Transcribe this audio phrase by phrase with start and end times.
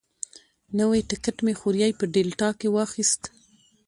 [0.79, 3.21] نوی ټکټ مې خوریي په ډیلټا کې واخیست.